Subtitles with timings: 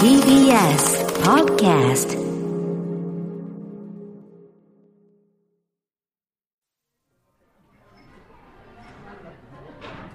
[0.00, 2.18] TBS Podcast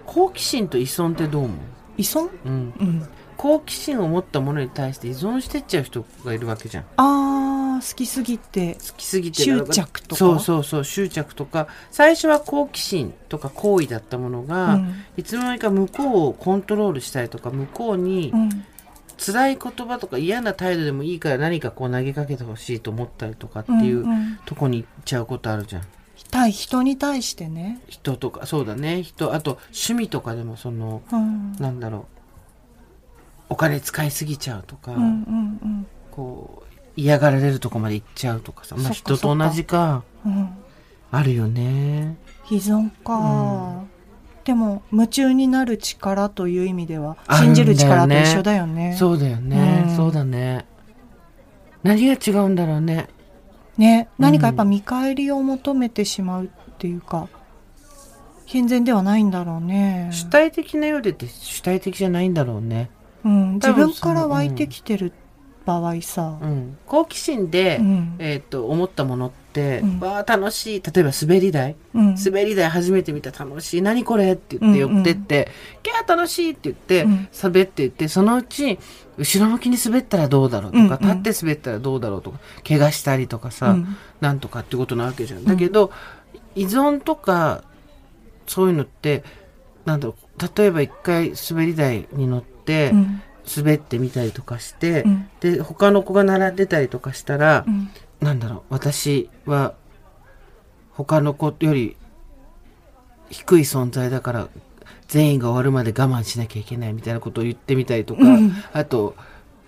[0.05, 1.57] 好奇心と依存ってどう思う？
[1.97, 2.29] 依存？
[2.45, 2.73] うん。
[2.79, 3.07] うん。
[3.37, 6.85] 好奇心を持ったものに対して依存してっちゃう人がいるわけじゃん。
[6.97, 8.73] あー好きすぎて。
[8.75, 10.17] 好きすぎて執着とか？
[10.17, 11.67] そうそうそう執着とか。
[11.91, 15.03] 最初は好奇心とか好意だったものが、うん。
[15.15, 18.65] いつの間にか向こうをコントロールしたりとか向こうにうん
[19.17, 24.39] 辛い言葉とか嫌な態度でもいいから何かこう投げかけてほしいと思ったりとかっていううんうん。
[24.45, 25.83] とこに行っちゃうことあるじゃん。
[26.31, 29.03] 対人に対してね、人とかそうだね。
[29.03, 32.05] 人あと趣味とかでもそのうん、なんだろう。
[33.49, 35.87] お金使いすぎちゃうとか、うんうんうん。
[36.11, 40.03] こう嫌がられるとこまで行っちゃうとかさ、まあ、人と同じか。
[40.25, 40.49] うん。
[41.11, 42.17] あるよね。
[42.49, 43.83] 依存か、
[44.45, 48.95] でも夢中になる力という意味では信じる力と一緒だよね。
[48.97, 49.95] そうだよね、うん。
[49.95, 50.65] そうだね。
[51.83, 53.07] 何が違うんだろうね。
[53.77, 54.07] ね。
[54.17, 57.27] 何かやっぱ見返りを求めてしまうっていうか
[58.45, 62.89] 健全ではないんだろうね、主体的なようでって主体的じゃないんだろうね。
[63.23, 65.11] うん、自分から湧いてきてる
[65.65, 66.77] 場合さ、うん。
[66.85, 68.15] 好奇心で、うん。
[68.19, 69.99] えー、と思ったものって、うん。
[69.99, 70.81] わあ楽しい。
[70.81, 71.75] 例えば滑り台。
[71.93, 72.15] うん。
[72.15, 73.81] 滑り台初めて見た楽しい。
[73.81, 74.33] 何これ？
[74.33, 74.97] って言ってうんうん。
[74.97, 75.47] 寄ってって、
[75.81, 77.27] キャー楽しいって言って、うん。
[77.41, 78.77] 滑って言ってそのうち
[79.17, 81.23] 後ろ向きに滑ったらどうだろうとか、うんうん。
[81.23, 83.97] 立って滑ったらどうだろうとか怪我したりとかさ、うん。
[84.21, 85.45] なんとかってことなわけじゃん。
[85.45, 85.91] だけど、
[86.55, 87.63] 依存とか
[88.47, 89.23] そういうのって
[89.85, 93.21] なんだろう例えば一回滑り台に乗って、うん
[93.57, 95.29] 滑ってみたりとかして、うん。
[95.39, 97.89] で他の子が並んでたりとかしたら、うん。
[98.21, 99.73] なんだろう私は
[100.91, 101.97] 他の子より
[103.29, 104.47] 低い存在だから
[105.07, 108.53] 全員が終わるまで我慢しなきゃいけないみたいなことを言ってみたりとか、うん。
[108.73, 109.15] あと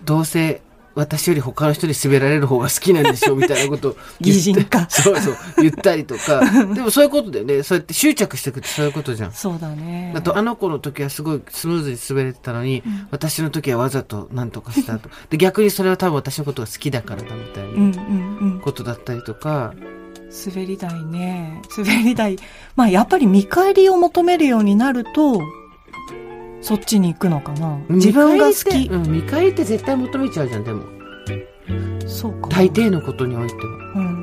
[0.04, 0.62] どうせ
[0.98, 4.22] 私より他の人に滑られる方が好きなんでしょみたいなことを言って。
[4.24, 5.36] 擬人化そうそう。
[5.58, 6.40] 言ったりとか。
[6.74, 9.32] でもそういうことだよねそうやって執着していくってそういうことじゃん。
[9.32, 10.12] そうだね。
[10.16, 12.82] あとあの子の時はすごいスムーズに滑れてたのに、
[13.12, 15.08] 私の時はわざと何とかしたと。
[15.30, 18.60] で逆にそれは多分私のことが好きだからだみたいなうんうんうん。
[18.60, 19.74] ことだったりとか、
[20.46, 21.62] 滑り台ね。
[21.76, 22.36] 滑り台
[22.74, 25.40] まあやっぱり見返りを求めるようになると
[26.60, 27.78] そっちに行くのかな？
[27.88, 28.88] 自分が好き。
[28.88, 30.84] 見返りって、うん、見返りって絶対求めちゃうじゃんでも。
[32.06, 32.48] そうか。
[32.48, 33.60] な大抵のことにおいては。
[33.96, 34.20] うん。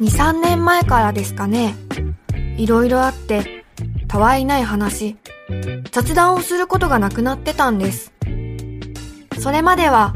[0.00, 1.76] 2、3年前からですかね。
[2.56, 3.64] いろいろあって、
[4.08, 5.16] たわいない話、
[5.92, 8.12] 雑談をすることがなくなってたんです。
[9.38, 10.14] それまでは、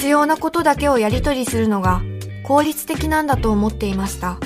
[0.00, 2.00] 必要なことだけをやり取りするのが
[2.42, 4.38] 効率的なんだと思っていました。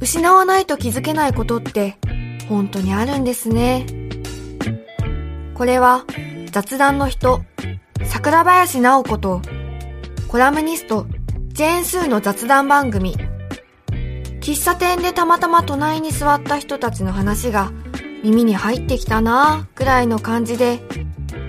[0.00, 1.96] 失わないと気づけないことって、
[2.48, 3.86] 本当にあるんですね。
[5.54, 6.04] これは、
[6.50, 7.42] 雑談の人、
[8.04, 9.42] 桜林直子と、
[10.26, 11.06] コラムニスト、
[11.52, 13.16] ジェーンスーの雑談番組。
[14.40, 17.70] 喫茶店でたまたま隣に座った人たちの話が
[18.24, 20.80] 耳に入ってきたなぁくらいの感じで、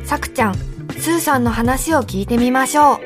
[0.06, 0.67] さくちゃん、
[1.08, 3.00] スーさんの話を聞いてみましょう。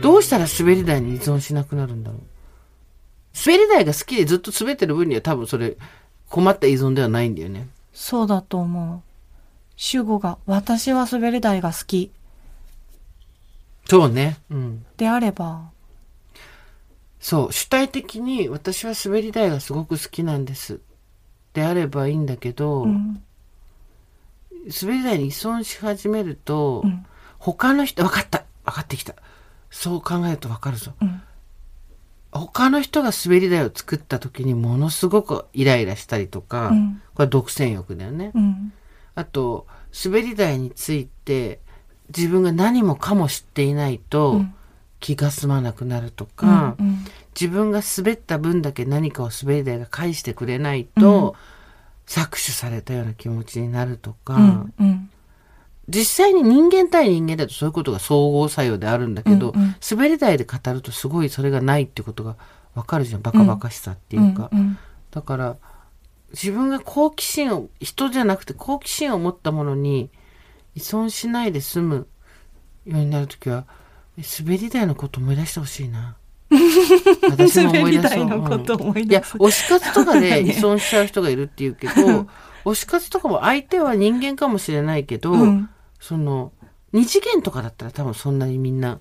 [0.00, 2.20] どうしたら滑り台に依存しなくなるんだろう？
[3.34, 5.76] 滑り台が好きでずっと滑ってる分には多分それ
[6.28, 7.66] 困った依存ではないんだよね。
[7.92, 9.02] そうだと思う。
[9.74, 12.12] 主語が私は滑り台が好き。
[13.86, 14.38] そうね。
[14.50, 14.86] うん。
[14.96, 15.62] であれば。
[17.18, 17.52] そう。
[17.52, 20.78] 主体的に私は滑り台がすごく好きなんです
[21.54, 23.22] であればいいんだけど、うん。
[24.82, 27.04] 滑り台に依存し始めると、うん。
[27.38, 29.14] 他の人分かった分かってきた。
[29.70, 31.22] そう考えると分かるぞ、うん。
[32.30, 37.02] 他の人が滑り台を作った時にものすごくイライラしたりとか、うん。
[37.14, 38.72] これは独占欲だよね、うん。
[39.14, 39.66] あと
[40.04, 41.60] 滑り台について
[42.16, 44.54] 自分が何もかも知っていないとうん。
[45.00, 46.86] 気が済まなくなるとか、うん。
[46.86, 47.04] うん
[47.38, 51.34] 自分が滑った分だけ何かを滑り台が返してくれないと、
[52.06, 55.10] 搾取されたような気持ちになるとか、うんうん。
[55.88, 59.76] 実際に人間対人間だとそういうことが相互作用であるんだけど、うんうん。
[59.88, 62.36] 滑り台で語るとすごいそれがないってことが
[62.74, 63.22] わかるじゃん。
[63.22, 64.78] バカバカしさっていうか、うんうん。
[65.10, 65.56] だから
[66.32, 70.10] 自分が好奇心を人じゃなくて好奇心を持ったものに
[70.74, 72.06] 依存しないで済む
[72.86, 73.66] ようになるときは
[74.18, 76.16] え滑り台のこと思い出してほしいな
[77.30, 78.18] 私も思い出そう。
[78.18, 79.10] 滑り台のこと思いうん。
[79.10, 82.26] いや推し活とかで依存しちゃう人がいるっていうけど
[82.64, 85.68] 推し活とかも相手は人間かもしれないけど、うん。
[86.00, 86.52] その
[86.92, 89.00] 二次元とかだったら多分そんなにみんな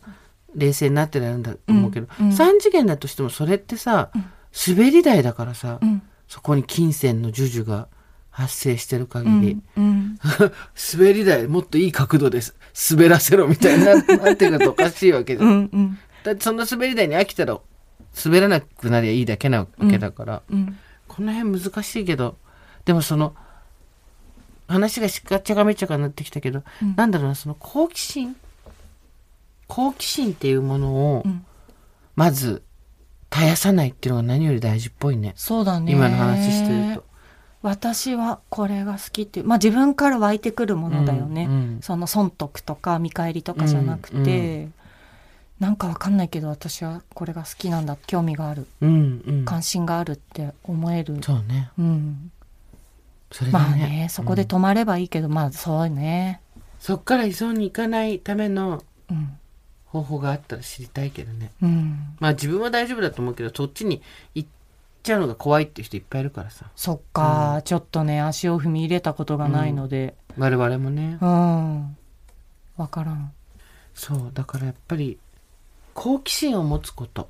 [0.55, 2.27] 冷静になってられるんだと思うけど、うん。
[2.27, 2.33] うん。
[2.33, 4.11] 3次元だとしてもそれってさ、
[4.67, 6.01] 滑り台だからさ、うん。
[6.27, 7.87] そこに金銭の授受が
[8.29, 9.83] 発生してる限り、うん。
[9.83, 10.19] うん。
[10.97, 12.55] 滑り台もっといい角度です
[12.91, 15.97] 滑らせろみたいにななってくるとおかしいわけじゃん。
[16.23, 16.29] うん。
[16.29, 16.33] うん。
[16.33, 17.59] だってその滑り台に飽きたら
[18.23, 20.77] 滑らなくなりゃいいだけなわけだから、うん。
[21.07, 22.37] この辺難しいけど
[22.85, 23.35] でもその
[24.67, 28.35] 話がしっかちゃがめちゃかになってきたけど、うんなんだろうなその好奇心
[29.67, 31.45] 好奇心っていうものをうん
[32.15, 32.61] まず
[33.29, 35.91] 絶やさないっていうのが何より大事っぽいねそうだね。
[35.91, 37.05] 今の話してると。
[37.61, 41.45] 私はこれが好きっていう、まあ自分から湧いてくるものだよね。
[41.45, 44.69] うんうんその損得とか見返りとかじゃなくて、
[45.61, 51.21] なんかわかんないけど私はこれが好きなんだ、興味がある、うんうん関心があるって思える。
[51.21, 52.31] そうねうん。
[53.31, 56.41] それがね,、まあね、そこで止まればいいけど、まあそうね。
[56.79, 59.37] そっから依存に行かないためのうん。
[59.85, 62.15] 方法があったら知りたいけどねうん。
[62.19, 64.01] まあ自分は大丈夫だと思うけどそっちに
[64.33, 64.49] 行っ
[65.03, 70.15] ちゃうのが怖いっていう人いっぱいいるからさそっか、ちょっとね、足を踏み入れたことがないので。
[70.37, 71.97] 我々もねうん。
[72.77, 73.33] わからん。
[73.93, 75.19] そうだからやっぱり
[76.01, 77.29] 好奇心を持つこと。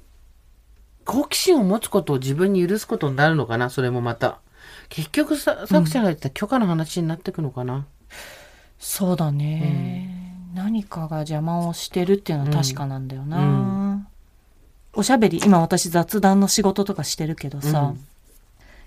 [1.03, 3.69] 好奇心を持つことを自分に許すことになるのかな？
[3.69, 4.39] それもまた。
[4.87, 7.85] 結局ささくちゃんが言った許可の話になってくのかな、
[8.79, 14.07] そうだね、何かが邪魔をしてるっていうのは確かなんだよな、うん。
[14.93, 15.41] おしゃべり。
[15.43, 18.05] 今私雑談の仕事とかしてるけどさ、うん。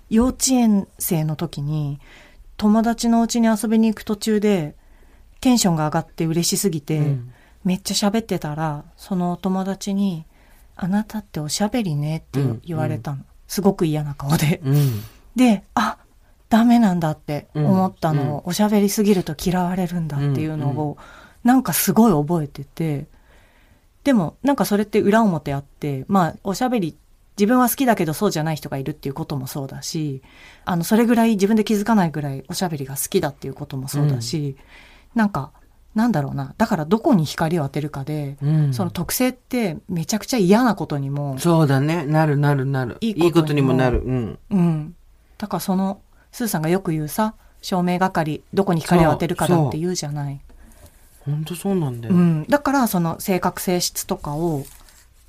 [0.09, 2.01] 幼稚園生の時に
[2.57, 4.77] 友達の家に遊びに行く途中で
[5.43, 7.35] テンションが上がって嬉しすぎて、うん
[7.65, 10.27] めっちゃ喋ってたらその友達に
[10.77, 14.61] 「あなたっておしゃべりね」って言われたの、すごく嫌な顔で。
[14.65, 15.03] うん。
[15.37, 15.99] で、あ、
[16.49, 20.97] ダメなんだって思ったのを、おしゃべりすぎると嫌われるんだっていうのを、
[21.43, 23.07] なんかすごい覚えてて、
[24.05, 26.97] でもなんかそれって裏表あって、まあおしゃべり、
[27.37, 30.23] 自分は好きだけどそうじゃない人がいるっていうこともそうだし、
[30.65, 34.57] あの、それぐらい自分で気づかないぐらいおしゃべりが好きだっていうこともそうだし、
[35.15, 35.51] なんか、
[35.95, 36.55] なんだろうな。
[36.59, 44.95] だからどこに光を当てるかで、うんその特性ってめちゃくちゃ嫌なことにも、そうだねなるなるなるいいことにもなるうんうん。
[45.39, 46.01] だからその、
[46.33, 50.41] スーさんがよく言うさ、照明係、どこに光を当てるかだって言うじゃない。
[51.25, 52.47] 本当そうなんだよ、うん。
[52.49, 54.65] だからその性格性質とかを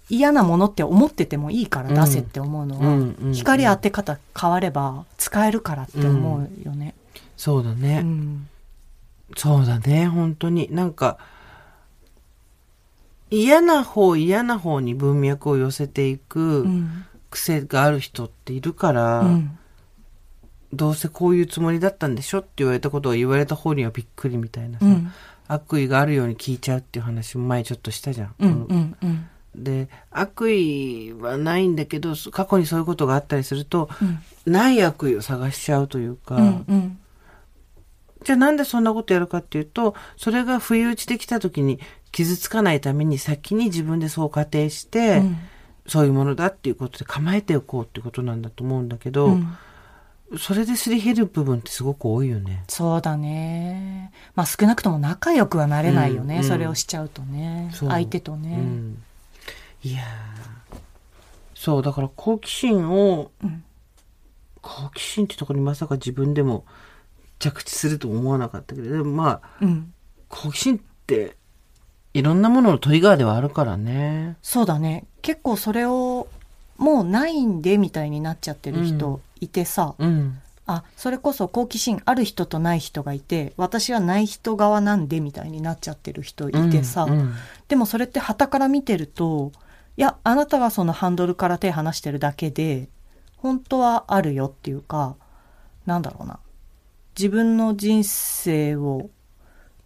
[0.10, 6.94] 嫌なものって思っててもいいから出せって思うのは、うんうんうん光当て方変われば使えるからって思うよね。
[7.16, 8.48] うそうだね、ん。
[9.36, 11.18] そうだね本当になんか
[13.30, 17.06] 嫌な方嫌な方に文脈を寄せていくうん。
[17.36, 19.60] 癖がある人っているから、うん。
[20.72, 25.12] どうせこういうつもりだったんでしょって言われたことが言われた方にはびっくりみたいなさ、うん。
[25.48, 28.36] 悪意があるように聞いちゃうっていう話も前ちょっとしたじゃん。
[28.40, 28.66] うん。
[28.68, 28.98] このうん。
[29.02, 29.28] うん。
[29.56, 34.52] で悪意はないんだけど過去にそういうことがあったりするとうん。
[34.52, 36.66] ない悪意を探しちゃうというか、うん。
[36.68, 37.00] うん。
[38.26, 41.80] じゃあなんでそんなことやるかっていうとそれが不意打ちできた時に
[42.12, 45.38] 傷つかないために先に自分でそう仮定して、うん
[45.88, 49.56] そういうものだっていうことで構えておこうっていうことなんだと思うんだけど、うん
[50.40, 52.64] それですり減る部分ってすごく多いよね。
[52.68, 54.12] そうだね。
[54.34, 56.38] まあ少なくとも仲良くはなれないよね。
[56.38, 57.70] うんそれをしちゃうとね。
[57.74, 58.58] 相手とね。
[58.58, 59.04] うん、
[59.84, 60.78] いやー
[61.54, 63.64] そうだから好奇心を、うん
[64.64, 66.66] 好奇心ってところにまさか自分でも
[67.40, 69.94] 着地すると思わなかったけどでもまあうん。
[70.28, 71.38] 好奇心って
[72.14, 74.38] いろんなもののトリガーではあるからね。
[74.42, 75.06] そうだね。
[75.22, 76.28] 結構それを
[76.78, 87.34] もうないんでみたいになっちゃってる人いてさ、うんあ、それこそ好奇心ある人とない人がいて、私はない人側なんでみたいになっちゃってる人いてさ、うんうん
[87.68, 89.52] でもそれって旗から見てると、
[89.98, 92.90] いや、あなたがそのハンドルから手離してるだけで、
[93.38, 95.16] 本当はあるよっていうか、
[95.88, 96.40] なんだろうな。
[97.18, 99.10] 自分の人生を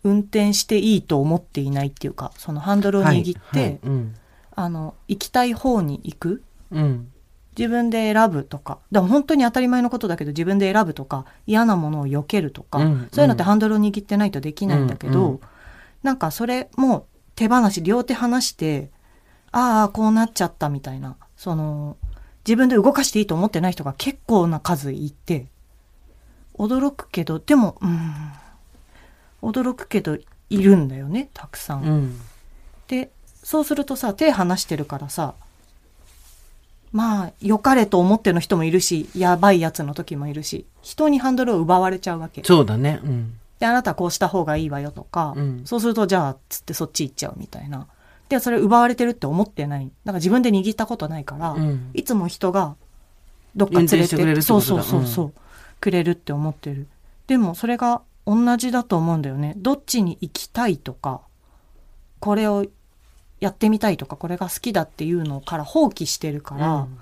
[0.03, 4.15] 運転していいと思っていないっていうか、そのハンドルを握って、はいはいうん。
[4.55, 6.43] あの、行きたい方に行く。
[6.71, 7.11] うん。
[7.57, 8.79] 自分で選ぶとか。
[8.91, 15.39] でも本当に当たり前のことだけど、自分で選ぶとか、嫌なものを避けるとか、うんそういうのってハンドルを握ってないとできないんだけど、うんうん。
[16.03, 18.91] なんかそれも手放し、両手離して、
[19.51, 21.97] ああ、こうなっちゃったみたいな、その、
[22.45, 25.47] 自分で動かしていいと思ってない人が結構な数いて、
[26.59, 30.17] 驚くけど、でも、うん、驚くけど、
[30.49, 31.83] いるんだよね、たくさん。
[31.83, 32.21] うん
[32.87, 33.11] で、
[33.43, 35.35] そうするとさ、手離してるからさ、
[36.91, 42.43] まあ、良かれと思っての人もいるし、やばいやつの時もいるし、人にハンドルを奪われちゃうわけ。
[42.43, 42.99] そうだね。
[43.03, 47.87] うんで、あなたはこうした方がいいわよとか、うんそうすると、じゃあ、つってそっち行っちゃうみたいな。
[48.29, 49.85] で、それ奪われてるって思ってない。
[49.85, 52.75] だから自分で握ったことないから、うんいつも人が
[53.55, 55.33] どっか連れてくれるて、そうそうそうそう、
[55.79, 56.87] くれるって思ってる。
[57.27, 59.53] でもそれが同じだと思うんだよね。
[59.57, 61.21] どっちに行きたいとか、
[62.19, 62.65] これを
[63.39, 66.99] やってみたいとか、これが好きだっていうのから放棄してるから、うん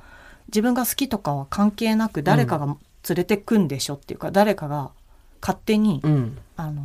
[0.47, 4.91] 自分が好きとかは関係なく誰かが連れてくんでしょっていうか、誰かが
[5.41, 6.37] 勝手に、うん。
[6.55, 6.83] あの、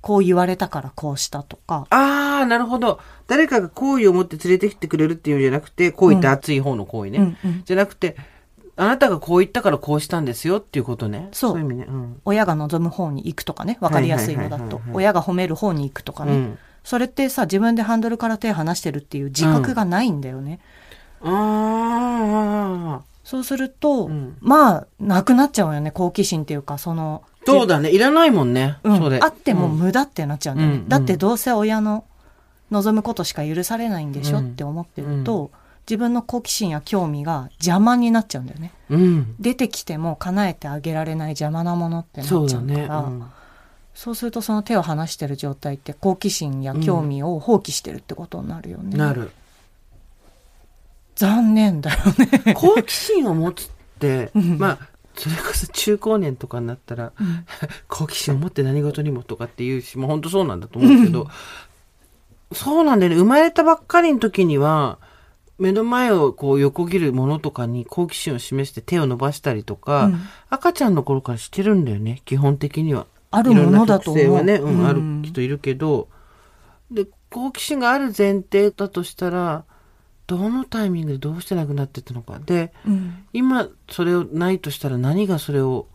[0.00, 3.00] こう言われたからこうしたとか、ああ、なるほど。
[3.26, 7.18] 誰かが好意を持って連れてきてくれるっていうんじゃなくて、好意って熱い方の好意ね。
[7.18, 8.16] うんうんじゃなくて、
[8.76, 11.28] あなたがこう言ったからこうしたんですよっていうことね。
[11.32, 11.86] そういう意味ね。
[11.88, 12.20] うん。
[12.24, 14.80] 親が望む方に行くとかね、わかりやすいのだと。
[14.92, 16.32] 親が褒める方に行くとかね。
[16.32, 16.58] うん。
[16.84, 20.60] それってさ、自分でハンドルから手離してるっていう自覚がないんだよね。
[21.22, 23.04] ああ。
[23.24, 27.90] そうすると、うんまあ、なくなっちゃうよね、好奇心っていうか、その、そうだね。
[27.90, 28.78] いらないもんね。
[28.82, 29.18] うん、それ。
[29.20, 30.76] あってもうん無駄ってなっちゃうんだよね。
[30.76, 32.04] うんだってどうせ親の
[32.70, 35.50] 望むことしか許されないんでしょ、うんって思ってると、
[35.90, 38.72] 自分の好奇心や興味が邪魔になっちゃうんだよね。
[38.90, 39.34] うん。
[39.40, 42.48] 出てきても叶えてあげられない邪魔なものってなっちゃそう。
[42.48, 42.56] か
[42.86, 43.24] ら、うん
[43.92, 48.96] そうするとその手を離してる状態って好奇心や興味を放棄してるってことになるよね。
[48.96, 49.30] なる。
[51.16, 51.98] 残念だよ
[52.46, 52.54] ね。
[52.54, 57.12] 好奇心を持つって、 うんまあ、それこそ中高年とかになったら、
[57.88, 61.28] 好奇心を持って何事にもとかっていうし、もう本当そうなんだと思うけど、
[62.52, 63.16] そうなんだよね。
[63.18, 64.98] 生まれたばっかりの時には、
[65.60, 70.20] 目の前をこう横切るものとかに好奇心を示して手を伸ばしたりとか、うん
[70.52, 73.06] 赤ちゃんの頃からしてるんだよね、基本的には。
[73.30, 76.08] あるものだと思うはね、うん、あうんる人いるけど、
[76.90, 79.64] で、好奇心がある前提だとしたら、
[80.26, 82.40] どのタイミングでどうしてなくなってったのか。
[82.44, 85.86] で、うん今それをないとしたら何がそれを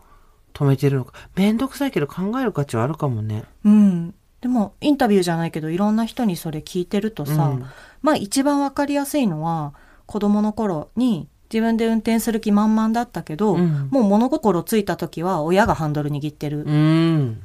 [0.54, 1.12] 止めてるのか。
[1.34, 3.44] めんどくさいけど考える価値はあるかもね。
[3.64, 4.14] うん。
[4.40, 7.66] でも、インタビューじゃないけど、いろんな人にそれ聞いてるとさ、うん。
[8.02, 9.72] まあ一番わかりやすいのは、
[10.06, 13.88] 子供の頃に自分で運転する気満々だったけど、うん。
[13.90, 16.64] もう物心ついた時は親がハンドル握ってる。
[16.64, 17.42] うん。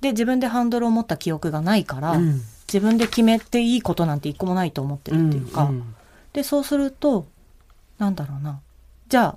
[0.00, 2.42] で、自分でハンドルを持った記憶がないから、うん。
[2.66, 5.94] 自分で決めていいことなんて一個もないと思ってるっていうか、ん。
[6.32, 7.26] で、そうすると、
[7.98, 8.60] なんだろうな。
[9.08, 9.36] じゃあ、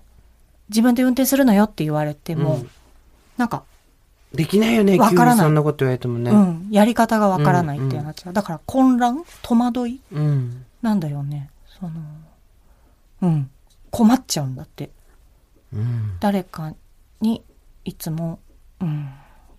[0.70, 2.70] 自分で運転するのよって言われても、うん。
[3.38, 3.64] なんか、
[4.38, 6.32] できないよね、急わからないにそんなこと言われてもね。
[6.32, 8.34] うん、やり方がわからないってなっちゃう。
[8.34, 10.00] だから混乱戸惑い？
[10.14, 10.66] うん。
[10.82, 11.50] なんだよね。
[11.80, 11.92] その、
[13.24, 13.50] うん。
[13.92, 14.92] 困っちゃうんだって。
[15.74, 16.14] うん。
[16.22, 16.74] 誰か
[17.20, 17.44] に
[17.84, 18.40] いつも、
[18.80, 19.10] うん、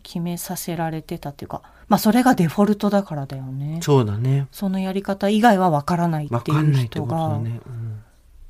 [0.02, 3.80] 決めさせられてたっていうか、まあそれがデフォルトだからだよね。
[3.82, 4.47] そうだね。
[4.52, 7.61] そのやり方以外はわからないわっていう人がね。
[7.66, 8.02] うん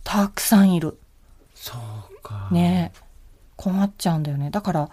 [0.04, 0.96] たくさんいる。
[1.54, 2.48] そうか。
[2.50, 2.92] ね
[3.56, 4.48] 困っちゃうんだよね。
[4.50, 4.90] だから、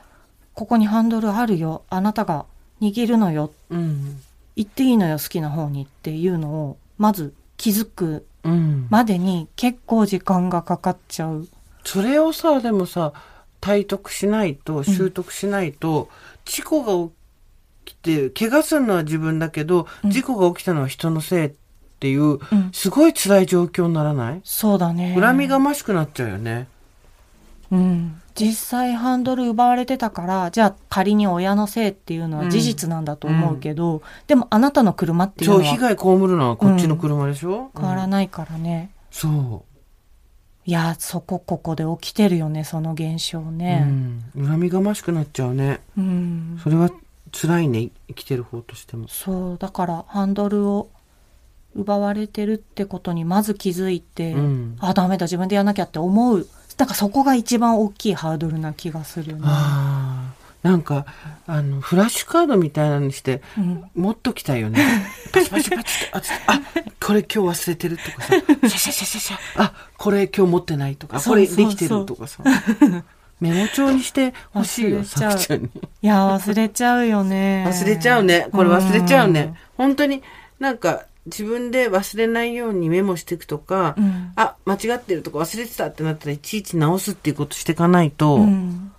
[0.55, 1.83] ここにハンドルあるよ。
[1.89, 2.45] あなたが
[2.81, 3.51] 握るのよ。
[3.69, 4.19] うん。
[4.55, 8.87] 行っていいのよ、好きな方にっていうのを、まず気づくうん。
[8.89, 11.47] までに結構時間がかかっちゃう。
[11.83, 13.13] それをさ、でもさ、
[13.59, 16.09] 体得しないと、習得しないと、
[16.45, 17.11] 事故が
[17.85, 21.51] 起きて、怪我するのは自分だけど、うん事故が起きたのは人のせいっ
[21.99, 22.39] ていう、うん
[22.71, 24.41] すごい辛い状況にならない？
[24.43, 25.17] そうだね。
[25.19, 26.67] 恨みがましくなっちゃうよね。
[27.71, 28.21] うん。
[28.35, 38.91] 実際ハンドル奪われてたから、じゃあ仮に親のせいっていうのは事実なんだと思うけど、でもあなたの車っていうそう、のは被害被るのはこっちの車でしょ、変わらうんないからね。
[39.09, 39.63] そ
[40.65, 43.85] いや、そこここで起きてるよね、その現象う、ね。
[44.35, 44.47] うん。
[44.47, 45.79] 恨みがましくなっちゃうね。
[45.95, 46.59] うん。
[46.61, 46.89] それは
[47.31, 49.07] 辛いね、生きてる方としても。
[49.07, 50.89] そう、だからハンドルを
[51.75, 56.47] 奪われてるってことにまず気づいて、うんあ、ダメだ、自分でやらなきゃって思う。
[56.77, 59.41] だからそこが一番大きいハードルな気がするね。
[59.43, 60.45] ああ。
[60.65, 61.05] なんか、
[61.45, 64.83] あの、フラッシュカードみたいなのにして、うん持っときたいよね。
[65.31, 66.11] パチパチパチって、
[66.47, 66.59] あ、
[66.99, 72.43] これ今日忘れてるとかさ、シャシャシャシャあ、これ今日持ってないとか、これできてるとかさ。
[73.39, 75.69] メモ帳にしてほしいよ、さきちゃんに。
[76.01, 77.65] いや、忘れちゃうよね。
[77.67, 78.47] 忘れちゃうね。
[78.51, 79.53] これ忘れちゃうね。
[79.77, 80.23] 本当に
[80.59, 84.31] なんか自分で忘れないようにメモしていくとか、うん。
[84.35, 88.91] あ、間違ってるとか忘れてたってなったらいちいち直すっていうことしていかないと、うん。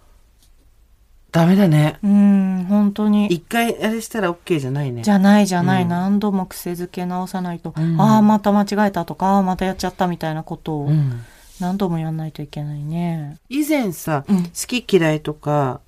[1.31, 1.99] ダメだね。
[2.03, 3.27] うん、本当に。
[3.27, 5.03] 一回あれしたら OK じゃないね。
[5.03, 11.23] じゃないじゃない、うん何度も癖づけ直さないと、うんああ、また間違えたとか、またやっちゃったみたいなことをうん
[11.61, 13.39] 何度もやんないといけないね。
[13.49, 14.51] 以前さ、うん好
[14.83, 15.81] き嫌いとか、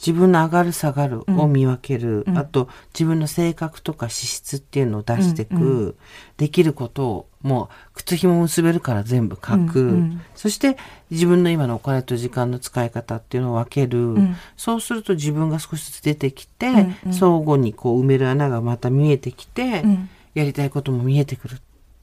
[0.00, 2.38] 自分の上がる下がるを見分ける、うん。
[2.38, 5.94] あと自分の性格とか資質っていうのを出していく、うんう
[6.38, 10.20] できることをもう靴紐結べるから全部書く、うんうん。
[10.34, 10.78] そして
[11.10, 14.36] 自分の今のお金と時間の使い方っていうのを分ける、ん。
[14.56, 17.12] そうすると自分が少しずつ出てきて、うんうん。
[17.12, 20.08] 相互にこう埋める穴がまた見えてきて、うん。
[20.32, 21.56] やりたいことも見えてくるっ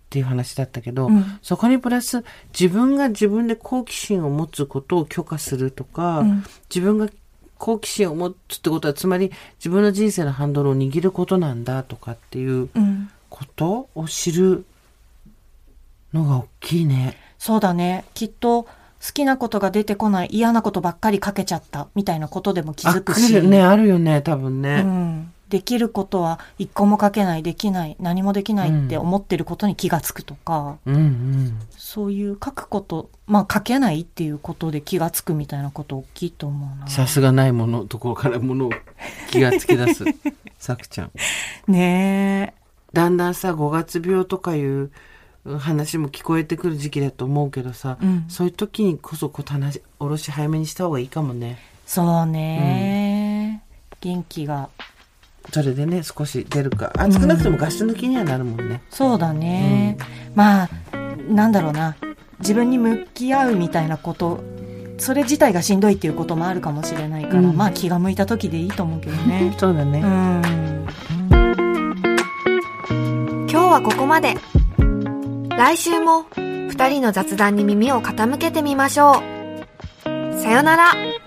[0.08, 1.38] っていう話だったけど、うん。
[1.42, 2.24] そこにプラス
[2.58, 6.44] 自分が自分で好奇心を持つことを許可するとか、うん。
[6.74, 7.10] 自分が
[7.58, 14.66] 好奇心を持つってことはつまり自分の人生のハンドルを握ることなんだとかっていううんことを知る
[16.14, 17.18] のが大きいね。
[17.38, 18.06] そうだね。
[18.14, 18.70] きっと、好
[19.14, 23.42] きなことが出てこない嫌なことばっかりかけちゃったみたいなことでも気づくあし。
[23.42, 24.82] ね、あるよね、多分うね。
[24.82, 25.32] ん。
[25.50, 31.60] できることは一個も書けない、できない、何もできないって思ってることに気がつくとか、うんうん。
[31.78, 36.88] そういう書くこと、まあ書けないっていうことで気がつくみたいなこと大きいと思うな。
[36.88, 38.72] さすがないものところからものを
[39.32, 40.04] 気がつき出す。
[40.60, 41.12] さくちゃん。
[41.72, 42.54] ね
[42.94, 44.92] だんだんさ、5月病とかいう
[45.60, 51.58] 話も聞こえてくる時期だと思うけどさ、うんそういう時にこそこう棚おろし早めにした方がいいかもね。
[51.86, 53.64] そうね、
[54.02, 54.70] 元気が。
[55.52, 56.92] それでね、少し出るか。
[56.98, 58.82] あ、少なくともガス抜きにはなるもんね。
[58.90, 59.98] そうだね。
[60.36, 60.70] まあ、
[61.30, 61.96] なんだろうな。
[62.40, 64.44] 自分に向き合うみたいなこと、
[64.98, 69.54] それ自体がしんどいっていうこともあるかもしれないから、うんまあ気が向いた時でいいと思うけどね。
[69.58, 70.02] そうだね。
[70.02, 70.88] うん。
[73.50, 74.36] 今日はここまで。
[75.58, 79.24] 来週も二人の雑談に耳を傾けてみましょ
[80.06, 80.40] う。
[80.40, 81.27] さよなら。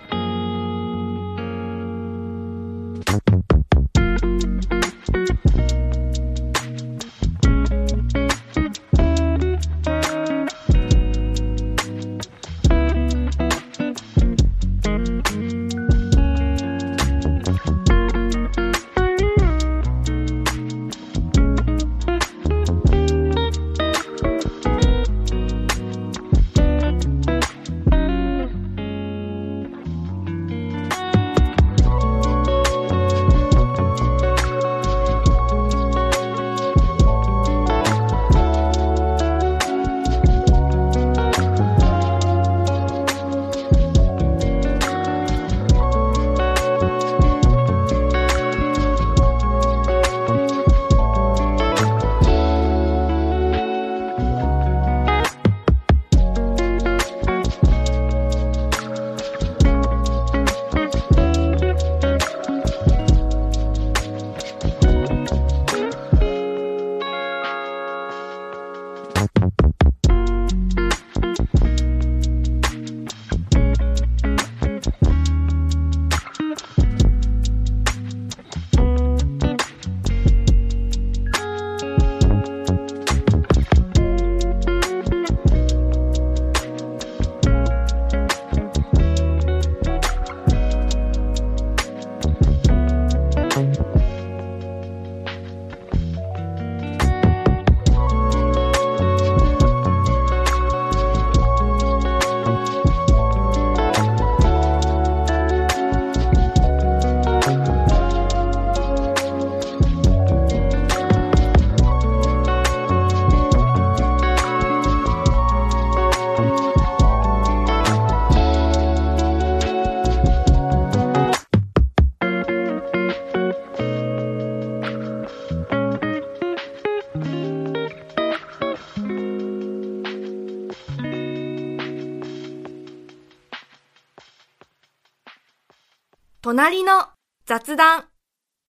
[136.60, 137.08] 隣の
[137.46, 138.09] 雑談。